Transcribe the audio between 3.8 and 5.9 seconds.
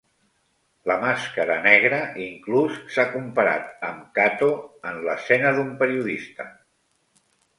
amb Kato en l'escena d'un